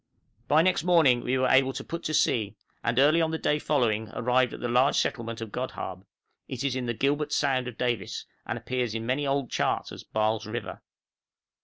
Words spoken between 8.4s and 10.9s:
and appears in many old charts as Baal's River.